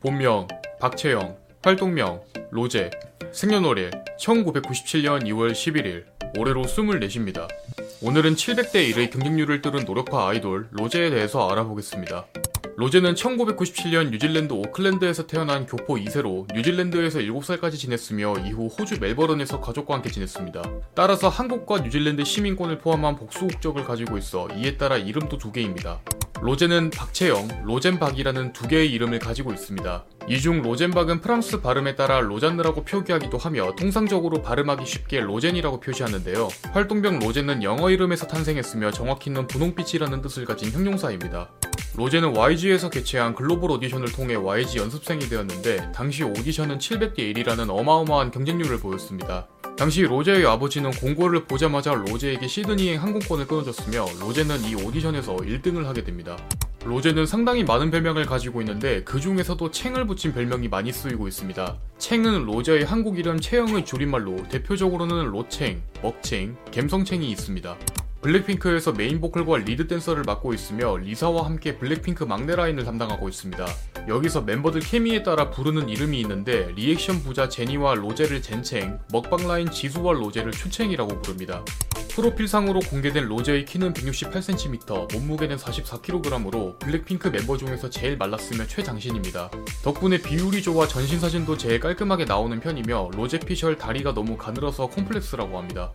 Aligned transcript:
본명 0.00 0.46
박채영, 0.80 1.36
활동명 1.64 2.22
로제, 2.52 2.90
생년월일 3.32 3.90
1997년 4.20 5.24
2월 5.24 5.50
11일, 5.50 6.04
올해로 6.38 6.62
24입니다. 6.62 7.48
오늘은 8.00 8.34
700대 8.34 8.92
1의 8.92 9.10
경쟁률을 9.10 9.60
뚫은 9.60 9.84
노력파 9.84 10.28
아이돌 10.28 10.68
로제에 10.70 11.10
대해서 11.10 11.48
알아보겠습니다. 11.48 12.26
로제는 12.76 13.14
1997년 13.14 14.10
뉴질랜드 14.10 14.52
오클랜드에서 14.52 15.26
태어난 15.26 15.66
교포 15.66 15.96
2세로 15.96 16.46
뉴질랜드에서 16.54 17.18
7살까지 17.18 17.72
지냈으며 17.72 18.36
이후 18.46 18.68
호주 18.68 19.00
멜버른에서 19.00 19.60
가족과 19.60 19.94
함께 19.94 20.12
지냈습니다. 20.12 20.62
따라서 20.94 21.28
한국과 21.28 21.80
뉴질랜드 21.80 22.22
시민권을 22.22 22.78
포함한 22.78 23.16
복수 23.16 23.48
국적을 23.48 23.82
가지고 23.82 24.16
있어 24.16 24.46
이에 24.54 24.76
따라 24.76 24.96
이름도 24.96 25.38
두 25.38 25.50
개입니다. 25.50 26.00
로제는 26.40 26.90
박채영, 26.90 27.64
로젠박이라는 27.64 28.52
두 28.52 28.68
개의 28.68 28.92
이름을 28.92 29.18
가지고 29.18 29.52
있습니다. 29.52 30.04
이 30.28 30.38
중 30.40 30.62
로젠박은 30.62 31.20
프랑스 31.20 31.60
발음에 31.60 31.96
따라 31.96 32.20
로잔느라고 32.20 32.84
표기하기도 32.84 33.38
하며 33.38 33.74
통상적으로 33.76 34.42
발음하기 34.42 34.84
쉽게 34.86 35.20
로젠이라고 35.20 35.80
표시하는데요. 35.80 36.48
활동명 36.72 37.18
로제는 37.18 37.62
영어 37.62 37.90
이름에서 37.90 38.26
탄생했으며 38.26 38.90
정확히는 38.92 39.46
분홍빛이라는 39.48 40.20
뜻을 40.22 40.44
가진 40.44 40.70
형용사입니다. 40.70 41.50
로제는 41.96 42.36
YG에서 42.36 42.90
개최한 42.90 43.34
글로벌 43.34 43.70
오디션을 43.72 44.12
통해 44.12 44.34
YG 44.36 44.78
연습생이 44.78 45.28
되었는데 45.28 45.92
당시 45.92 46.22
오디션은 46.22 46.78
700대 46.78 47.18
1이라는 47.34 47.70
어마어마한 47.70 48.30
경쟁률을 48.30 48.78
보였습니다. 48.78 49.48
당시 49.78 50.02
로제의 50.02 50.44
아버지는 50.44 50.90
공고를 50.90 51.44
보자마자 51.44 51.94
로제에게 51.94 52.48
시드니행 52.48 53.00
항공권을 53.00 53.46
끊어줬으며 53.46 54.06
로제는 54.18 54.64
이 54.64 54.74
오디션에서 54.74 55.36
1등을 55.36 55.84
하게 55.84 56.02
됩니다. 56.02 56.36
로제는 56.84 57.26
상당히 57.26 57.62
많은 57.62 57.92
별명을 57.92 58.26
가지고 58.26 58.60
있는데 58.60 59.04
그 59.04 59.20
중에서도 59.20 59.70
챙을 59.70 60.04
붙인 60.04 60.34
별명이 60.34 60.66
많이 60.66 60.92
쓰이고 60.92 61.28
있습니다. 61.28 61.78
챙은 61.96 62.46
로제의 62.46 62.86
한국 62.86 63.20
이름 63.20 63.38
채영의 63.38 63.84
줄임말로 63.84 64.48
대표적으로는 64.48 65.26
로챙, 65.26 65.80
먹챙, 66.02 66.56
갬성챙이 66.72 67.30
있습니다. 67.30 67.76
블랙핑크에서 68.20 68.90
메인 68.90 69.20
보컬과 69.20 69.58
리드 69.58 69.86
댄서를 69.86 70.24
맡고 70.26 70.54
있으며 70.54 70.96
리사와 70.96 71.46
함께 71.46 71.78
블랙핑크 71.78 72.24
막내 72.24 72.56
라인을 72.56 72.84
담당하고 72.84 73.28
있습니다. 73.28 73.64
여기서 74.08 74.40
멤버들 74.40 74.80
케미에 74.80 75.22
따라 75.22 75.50
부르는 75.50 75.90
이름이 75.90 76.18
있는데 76.20 76.72
리액션 76.74 77.22
부자 77.22 77.50
제니와 77.50 77.94
로제를 77.94 78.40
젠챙, 78.40 78.98
먹방 79.12 79.46
라인 79.46 79.70
지수와 79.70 80.14
로제를 80.14 80.52
추챙이라고 80.52 81.20
부릅니다. 81.20 81.62
프로필상으로 82.14 82.80
공개된 82.80 83.26
로제의 83.26 83.66
키는 83.66 83.92
168cm, 83.92 85.12
몸무게는 85.12 85.56
44kg으로 85.56 86.78
블랙핑크 86.78 87.28
멤버 87.28 87.56
중에서 87.56 87.90
제일 87.90 88.16
말랐으며 88.16 88.66
최장신입니다. 88.66 89.50
덕분에 89.84 90.18
비율이 90.18 90.62
좋아 90.62 90.88
전신 90.88 91.20
사진도 91.20 91.56
제일 91.56 91.78
깔끔하게 91.78 92.24
나오는 92.24 92.58
편이며 92.58 93.10
로제 93.14 93.40
피셜 93.40 93.76
다리가 93.76 94.14
너무 94.14 94.36
가늘어서 94.36 94.86
콤플렉스라고 94.88 95.58
합니다. 95.58 95.92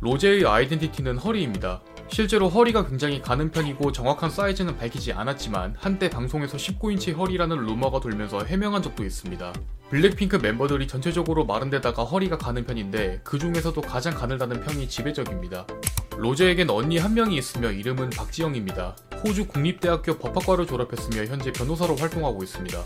로제의 0.00 0.46
identity는 0.46 1.18
허리입니다. 1.18 1.82
실제로 2.08 2.48
허리가 2.48 2.86
굉장히 2.86 3.22
가는 3.22 3.50
편이고 3.50 3.92
정확한 3.92 4.30
사이즈는 4.30 4.76
밝히지 4.76 5.12
않았지만 5.12 5.74
한때 5.78 6.10
방송에서 6.10 6.56
19인치 6.56 7.16
허리라는 7.16 7.56
루머가 7.64 8.00
돌면서 8.00 8.44
해명한 8.44 8.82
적도 8.82 9.04
있습니다. 9.04 9.52
블랙핑크 9.90 10.36
멤버들이 10.36 10.86
전체적으로 10.86 11.44
마른 11.44 11.70
데다가 11.70 12.04
허리가 12.04 12.36
가는 12.36 12.64
편인데 12.64 13.20
그 13.24 13.38
중에서도 13.38 13.80
가장 13.80 14.14
가늘다는 14.14 14.60
평이 14.62 14.88
지배적입니다. 14.88 15.66
로제에겐 16.16 16.70
언니 16.70 16.98
한 16.98 17.14
명이 17.14 17.36
있으며 17.36 17.70
이름은 17.70 18.10
박지영입니다. 18.10 18.96
호주 19.24 19.46
국립대학교 19.48 20.18
법학과를 20.18 20.66
졸업했으며 20.66 21.24
현재 21.24 21.50
변호사로 21.52 21.96
활동하고 21.96 22.42
있습니다. 22.42 22.84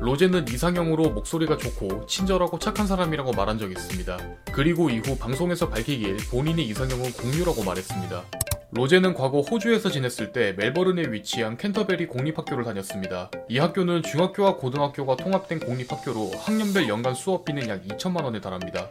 로제는 0.00 0.46
이상형으로 0.48 1.10
목소리가 1.10 1.56
좋고 1.56 2.06
친절하고 2.06 2.58
착한 2.58 2.86
사람이라고 2.86 3.32
말한 3.32 3.58
적이 3.58 3.72
있습니다. 3.72 4.16
그리고 4.52 4.90
이후 4.90 5.18
방송에서 5.18 5.68
밝히길 5.68 6.16
본인의 6.30 6.66
이상형은 6.66 7.12
공유라고 7.12 7.64
말했습니다. 7.64 8.24
로제는 8.70 9.14
과거 9.14 9.40
호주에서 9.40 9.90
지냈을 9.90 10.32
때 10.32 10.54
멜버른에 10.56 11.10
위치한 11.10 11.56
캔터베리 11.56 12.06
공립학교를 12.06 12.64
다녔습니다. 12.64 13.30
이 13.48 13.58
학교는 13.58 14.02
중학교와 14.02 14.56
고등학교가 14.56 15.16
통합된 15.16 15.60
공립학교로 15.60 16.32
학년별 16.38 16.88
연간 16.88 17.14
수업비는 17.14 17.68
약 17.68 17.82
2천만 17.84 18.24
원에 18.24 18.40
달합니다. 18.40 18.88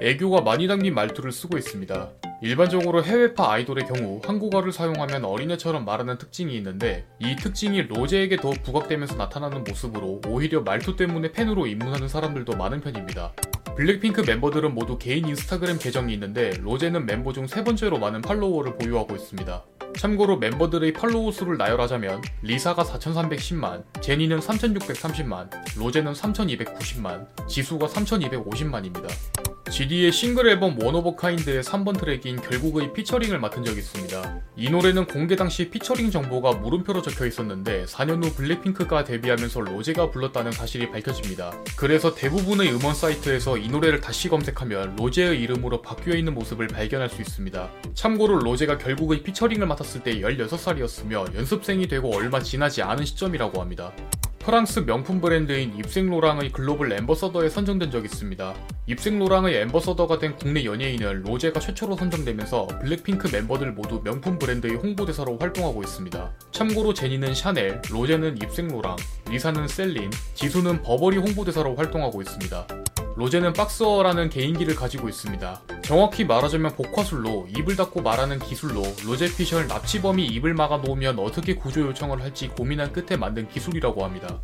애교가 0.00 0.42
많이 0.42 0.66
담긴 0.66 0.94
말투를 0.94 1.32
쓰고 1.32 1.56
있습니다. 1.58 2.10
일반적으로 2.42 3.04
해외파 3.04 3.52
아이돌의 3.52 3.86
경우 3.86 4.20
한국어를 4.24 4.72
사용하면 4.72 5.24
어린애처럼 5.24 5.84
말하는 5.84 6.16
특징이 6.16 6.56
있는데 6.56 7.06
이 7.18 7.36
특징이 7.36 7.82
로제에게 7.82 8.38
더 8.38 8.50
부각되면서 8.50 9.16
나타나는 9.16 9.64
모습으로 9.64 10.22
오히려 10.26 10.62
말투 10.62 10.96
때문에 10.96 11.32
팬으로 11.32 11.66
입문하는 11.66 12.08
사람들도 12.08 12.56
많은 12.56 12.80
편입니다. 12.80 13.34
블랙핑크 13.76 14.22
멤버들은 14.22 14.74
모두 14.74 14.98
개인 14.98 15.28
인스타그램 15.28 15.78
계정이 15.78 16.12
있는데 16.14 16.50
로제는 16.60 17.04
멤버 17.06 17.32
중 17.32 17.46
세 17.46 17.62
번째로 17.64 17.98
많은 17.98 18.22
팔로워를 18.22 18.76
보유하고 18.78 19.14
있습니다. 19.16 19.64
참고로 19.98 20.34
member들의 20.34 20.92
팔로우 20.92 21.32
수를 21.32 21.58
나열하자면 21.58 22.22
리사가 22.42 22.84
4,310만, 22.84 23.82
제니는 24.00 24.38
3,630만, 24.38 25.50
로제는 25.78 26.12
3,290만, 26.12 27.26
지수가 27.48 27.86
3,250만입니다. 27.86 29.08
GD의 29.70 30.10
싱글 30.10 30.48
앨범 30.48 30.76
One 30.82 30.96
of 30.96 31.14
a 31.14 31.21
Kind의 31.21 31.62
3번 31.62 31.98
트랙인 31.98 32.42
결국의 32.42 32.92
피처링을 32.92 33.38
맡은 33.38 33.64
적이 33.64 33.78
있습니다. 33.78 34.40
이 34.56 34.68
노래는 34.68 35.06
공개 35.06 35.36
당시 35.36 35.70
피처링 35.70 36.10
정보가 36.10 36.54
물음표로 36.54 37.02
적혀 37.02 37.24
있었는데 37.24 37.84
4년 37.84 38.24
후 38.24 38.34
블랙핑크가 38.34 39.04
데뷔하면서 39.04 39.60
로제가 39.60 40.10
불렀다는 40.10 40.50
사실이 40.50 40.90
밝혀집니다. 40.90 41.52
그래서 41.76 42.14
대부분의 42.14 42.74
음원 42.74 42.94
사이트에서 42.94 43.56
이 43.58 43.68
노래를 43.68 44.00
다시 44.00 44.28
검색하면 44.28 44.96
로제의 44.96 45.40
이름으로 45.40 45.82
바뀌어 45.82 46.14
있는 46.14 46.34
모습을 46.34 46.66
발견할 46.66 47.08
수 47.08 47.22
있습니다. 47.22 47.70
참고로 47.94 48.40
로제가 48.40 48.76
결국의 48.78 49.22
피처링을 49.22 49.68
맡았을 49.68 50.02
때 50.02 50.20
16살이었으며 50.20 51.34
연습생이 51.36 51.86
되고 51.86 52.12
얼마 52.14 52.40
지나지 52.40 52.82
않은 52.82 53.04
시점이라고 53.04 53.60
합니다. 53.60 53.92
프랑스 54.42 54.80
명품 54.80 55.20
브랜드인 55.20 55.76
입생로랑의 55.76 56.50
글로벌 56.50 56.94
ambassador에 56.94 57.50
선정된 57.50 57.90
적이 57.90 58.06
있습니다. 58.06 58.54
입생로랑의 58.86 59.54
ambassador가 59.54 60.18
된 60.18 60.34
국내 60.34 60.64
연예인은 60.64 61.24
로제가 61.24 61.60
최초로 61.60 61.94
선정되면서 61.96 62.66
블랙핑크 62.80 63.28
멤버들 63.30 63.72
모두 63.72 64.00
명품 64.02 64.38
브랜드의 64.38 64.76
홍보대사로 64.76 65.36
활동하고 65.38 65.82
있습니다. 65.82 66.32
참고로 66.52 66.94
제니는 66.94 67.34
샤넬, 67.34 67.82
로제는 67.90 68.38
입생로랑, 68.42 68.96
리사는 69.28 69.68
셀린, 69.68 70.10
지수는 70.32 70.82
버버리 70.82 71.18
홍보대사로 71.18 71.76
활동하고 71.76 72.22
있습니다. 72.22 72.66
로제는 73.16 73.52
박스어라는 73.52 74.30
개인기를 74.30 74.74
가지고 74.74 75.08
있습니다. 75.08 75.62
정확히 75.82 76.24
말하자면 76.24 76.74
복화술로 76.74 77.48
입을 77.56 77.76
닫고 77.76 78.02
말하는 78.02 78.38
기술로 78.38 78.82
로제 79.04 79.34
피셜 79.36 79.66
납치범이 79.66 80.26
입을 80.26 80.54
막아 80.54 80.78
놓으면 80.78 81.18
어떻게 81.18 81.54
구조 81.54 81.82
요청을 81.82 82.22
할지 82.22 82.48
고민한 82.48 82.92
끝에 82.92 83.16
만든 83.16 83.48
기술이라고 83.48 84.04
합니다. 84.04 84.40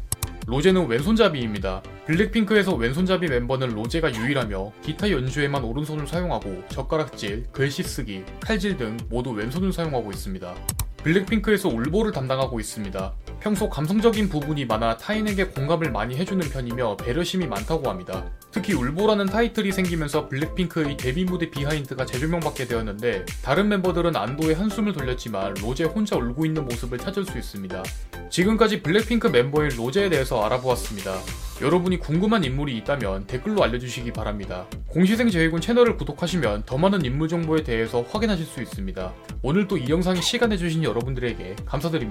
로제는 0.46 0.86
왼손잡이입니다. 0.86 1.82
블랙핑크에서 2.06 2.74
왼손잡이 2.74 3.26
멤버는 3.26 3.70
로제가 3.70 4.14
유일하며 4.14 4.72
기타 4.80 5.10
연주에만 5.10 5.64
오른손을 5.64 6.06
사용하고 6.06 6.62
젓가락질, 6.68 7.46
글씨 7.50 7.82
쓰기, 7.82 8.24
칼질 8.40 8.76
등 8.76 8.96
모두 9.08 9.30
왼손을 9.30 9.72
사용하고 9.72 10.12
있습니다. 10.12 10.54
블랙핑크에서 11.02 11.68
울보를 11.68 12.12
담당하고 12.12 12.60
있습니다. 12.60 13.12
평소 13.40 13.68
감성적인 13.68 14.28
부분이 14.28 14.64
많아 14.66 14.96
타인에게 14.96 15.48
공감을 15.48 15.90
많이 15.90 16.16
해주는 16.16 16.48
편이며 16.48 16.96
배려심이 16.96 17.46
많다고 17.46 17.88
합니다. 17.88 18.24
특히 18.50 18.72
울보라는 18.72 19.26
타이틀이 19.26 19.70
생기면서 19.70 20.28
블랙핑크의 20.28 20.96
데뷔 20.96 21.24
무대 21.24 21.50
behind가 21.50 22.06
재조명받게 22.06 22.66
되었는데 22.66 23.26
다른 23.42 23.68
멤버들은 23.68 24.16
안도의 24.16 24.54
한숨을 24.54 24.92
돌렸지만 24.92 25.54
로제 25.60 25.84
혼자 25.84 26.16
울고 26.16 26.46
있는 26.46 26.64
모습을 26.64 26.98
찾을 26.98 27.24
수 27.24 27.36
있습니다. 27.38 27.82
지금까지 28.30 28.82
블랙핑크 28.82 29.28
멤버인 29.28 29.70
로제에 29.76 30.08
대해서 30.08 30.42
알아보았습니다. 30.42 31.18
여러분이 31.62 31.98
궁금한 31.98 32.44
인물이 32.44 32.76
있다면 32.78 33.26
댓글로 33.26 33.62
알려주시기 33.62 34.12
바랍니다. 34.12 34.66
공시생 34.88 35.30
제외군 35.30 35.60
채널을 35.60 35.96
구독하시면 35.96 36.64
더 36.66 36.76
많은 36.76 37.04
인물 37.04 37.28
정보에 37.28 37.62
대해서 37.62 38.02
확인하실 38.02 38.44
수 38.44 38.60
있습니다. 38.60 39.12
오늘 39.42 39.66
또이 39.66 39.88
영상에 39.88 40.20
시간 40.20 40.50
내주신 40.50 40.84
여러분들에게 40.84 41.56
감사드립니다. 41.64 42.06